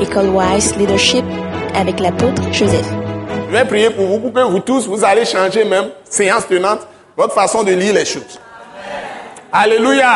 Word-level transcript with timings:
École 0.00 0.28
Wise 0.28 0.76
Leadership 0.76 1.24
avec 1.74 2.00
l'apôtre 2.00 2.42
Joseph. 2.52 2.86
Je 3.48 3.52
vais 3.52 3.64
prier 3.64 3.90
pour 3.90 4.06
vous, 4.06 4.18
pour 4.18 4.32
que 4.32 4.40
vous 4.40 4.60
tous, 4.60 4.86
vous 4.86 5.02
allez 5.04 5.24
changer 5.24 5.64
même, 5.64 5.90
séance 6.04 6.46
tenante, 6.46 6.86
votre 7.16 7.32
façon 7.32 7.62
de 7.62 7.72
lire 7.72 7.94
les 7.94 8.04
choses. 8.04 8.38
Alléluia. 9.50 10.12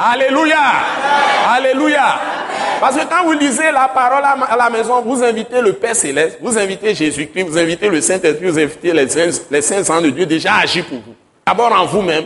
Alléluia. 0.00 0.58
Alléluia. 1.48 2.18
Parce 2.80 2.96
que 2.96 3.04
quand 3.06 3.24
vous 3.24 3.32
lisez 3.32 3.70
la 3.72 3.88
parole 3.88 4.24
à 4.24 4.56
la 4.56 4.70
maison, 4.70 5.00
vous 5.02 5.22
invitez 5.22 5.60
le 5.60 5.74
Père 5.74 5.94
Céleste, 5.94 6.38
vous 6.40 6.58
invitez 6.58 6.94
Jésus-Christ, 6.94 7.44
vous 7.44 7.58
invitez 7.58 7.88
le 7.88 8.00
Saint-Esprit, 8.00 8.46
vous 8.46 8.58
invitez 8.58 8.92
les 8.92 9.08
saints, 9.08 9.44
les 9.50 9.62
saints 9.62 10.00
de 10.00 10.10
Dieu 10.10 10.26
déjà 10.26 10.54
à 10.54 10.62
agir 10.62 10.84
pour 10.86 10.98
vous. 10.98 11.14
D'abord 11.46 11.72
en 11.72 11.86
vous-même, 11.86 12.24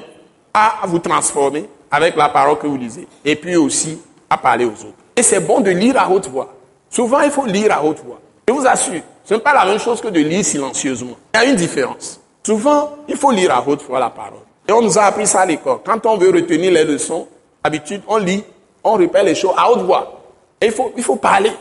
à 0.55 0.81
vous 0.85 0.99
transformer 0.99 1.69
avec 1.91 2.17
la 2.17 2.29
parole 2.31 2.59
que 2.59 2.67
vous 2.67 2.77
lisez, 2.77 3.07
et 3.25 3.37
puis 3.37 3.57
aussi 3.57 3.99
à 4.29 4.39
parler 4.39 4.65
aux 4.65 4.71
autres. 4.71 4.97
Et 5.15 5.23
c'est 5.23 5.41
bon 5.41 5.61
de 5.61 5.71
lire 5.71 6.01
à 6.01 6.11
haute 6.11 6.29
voix. 6.29 6.55
Souvent, 6.93 7.21
il 7.23 7.31
faut 7.31 7.47
lire 7.47 7.73
à 7.73 7.83
haute 7.83 8.01
voix. 8.05 8.21
Je 8.47 8.53
vous 8.53 8.67
assure, 8.67 9.01
ce 9.25 9.35
n'est 9.35 9.41
pas 9.41 9.55
la 9.55 9.65
même 9.65 9.79
chose 9.79 10.01
que 10.01 10.09
de 10.09 10.21
lire 10.21 10.45
silencieusement. 10.45 11.17
Il 11.35 11.39
y 11.39 11.41
a 11.41 11.45
une 11.47 11.57
différence. 11.57 12.21
Souvent, 12.45 12.91
il 13.09 13.17
faut 13.17 13.31
lire 13.31 13.51
à 13.57 13.67
haute 13.67 13.83
voix 13.83 13.99
la 13.99 14.11
parole. 14.11 14.41
Et 14.69 14.73
on 14.73 14.83
nous 14.83 14.99
a 14.99 15.05
appris 15.05 15.27
ça 15.27 15.41
à 15.41 15.47
l'école. 15.47 15.79
Quand 15.85 16.05
on 16.05 16.19
veut 16.19 16.31
retenir 16.31 16.71
les 16.71 16.85
leçons, 16.85 17.27
d'habitude, 17.65 18.03
on 18.07 18.19
lit, 18.19 18.45
on 18.85 18.95
répète 18.95 19.25
les 19.25 19.35
choses 19.35 19.55
à 19.57 19.71
haute 19.71 19.81
voix. 19.81 20.21
Et 20.61 20.67
il 20.67 20.73
faut, 20.73 20.93
il 20.95 21.03
faut 21.03 21.17
parler. 21.17 21.53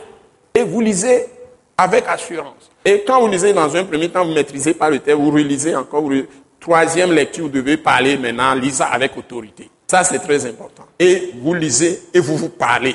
Et 0.54 0.64
vous 0.64 0.82
lisez 0.82 1.26
avec 1.78 2.04
assurance. 2.08 2.70
Et 2.84 3.02
quand 3.06 3.20
vous 3.20 3.28
lisez 3.28 3.54
dans 3.54 3.74
un 3.74 3.84
premier 3.84 4.10
temps, 4.10 4.26
vous 4.26 4.34
maîtrisez 4.34 4.74
pas 4.74 4.90
le 4.90 4.98
texte, 4.98 5.18
vous 5.18 5.30
relisez 5.30 5.74
encore. 5.74 6.10
Troisième 6.60 7.12
lecture, 7.12 7.44
vous 7.44 7.50
devez 7.50 7.78
parler 7.78 8.18
maintenant, 8.18 8.54
lisez 8.54 8.84
avec 8.84 9.16
autorité. 9.16 9.70
Ça, 9.86 10.04
c'est 10.04 10.18
très 10.18 10.44
important. 10.46 10.84
Et 10.98 11.32
vous 11.42 11.54
lisez 11.54 12.02
et 12.12 12.20
vous 12.20 12.36
vous 12.36 12.50
parlez. 12.50 12.94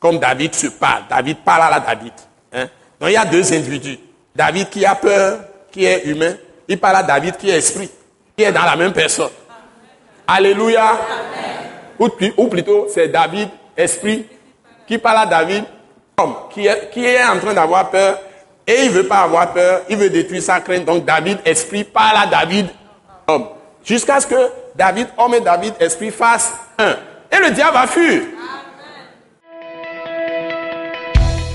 Comme 0.00 0.18
David 0.18 0.54
se 0.54 0.68
parle. 0.68 1.02
David 1.08 1.38
parle 1.38 1.74
à 1.74 1.80
David. 1.80 2.12
Hein? 2.52 2.66
Donc 3.00 3.10
il 3.10 3.12
y 3.12 3.16
a 3.16 3.24
deux 3.24 3.52
individus. 3.52 3.98
David 4.34 4.70
qui 4.70 4.84
a 4.84 4.94
peur, 4.94 5.40
qui 5.70 5.84
est 5.84 6.04
humain. 6.06 6.34
Il 6.68 6.78
parle 6.78 6.96
à 6.96 7.02
David 7.02 7.36
qui 7.36 7.50
est 7.50 7.58
esprit, 7.58 7.90
qui 8.36 8.44
est 8.44 8.52
dans 8.52 8.64
la 8.64 8.76
même 8.76 8.92
personne. 8.92 9.30
Alléluia. 10.26 10.98
Ou, 11.98 12.08
plutôt, 12.08 12.86
c'est 12.92 13.08
David, 13.08 13.48
esprit, 13.76 14.26
qui 14.86 14.98
parle 14.98 15.18
à 15.18 15.26
David, 15.26 15.64
homme, 16.16 16.34
qui 16.50 16.66
est, 16.66 16.90
qui 16.90 17.04
est 17.04 17.24
en 17.24 17.38
train 17.40 17.54
d'avoir 17.54 17.90
peur, 17.90 18.20
et 18.64 18.84
il 18.84 18.90
ne 18.90 18.96
veut 18.96 19.08
pas 19.08 19.20
avoir 19.20 19.52
peur, 19.52 19.80
il 19.88 19.96
veut 19.96 20.10
détruire 20.10 20.42
sa 20.42 20.60
crainte. 20.60 20.84
Donc 20.84 21.04
David, 21.04 21.38
esprit, 21.44 21.84
parle 21.84 22.18
à 22.18 22.26
David, 22.26 22.68
homme. 23.26 23.48
Jusqu'à 23.84 24.20
ce 24.20 24.26
que 24.26 24.50
David, 24.76 25.08
homme 25.16 25.34
et 25.34 25.40
David, 25.40 25.74
esprit, 25.80 26.10
fassent 26.10 26.52
un. 26.78 26.94
Et 27.32 27.38
le 27.40 27.50
diable 27.50 27.72
va 27.72 27.86
fuir. 27.86 28.22